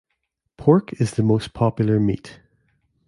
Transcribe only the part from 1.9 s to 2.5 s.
meat.